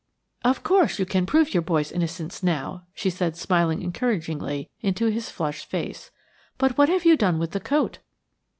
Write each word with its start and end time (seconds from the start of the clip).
"Of 0.43 0.63
course, 0.63 0.97
you 0.97 1.05
can 1.05 1.27
prove 1.27 1.53
your 1.53 1.61
boy's 1.61 1.91
innocence 1.91 2.41
now," 2.41 2.85
she 2.95 3.11
said, 3.11 3.37
smiling 3.37 3.83
encouragingly 3.83 4.67
into 4.81 5.11
his 5.11 5.29
flushed 5.29 5.67
face. 5.67 6.09
"But 6.57 6.75
what 6.75 6.89
have 6.89 7.05
you 7.05 7.15
done 7.15 7.37
with 7.37 7.51
the 7.51 7.59
coat?" 7.59 7.99